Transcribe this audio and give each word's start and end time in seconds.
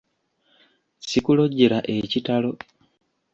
Sikulojjera 1.09 1.79
ekitalo! 1.97 2.51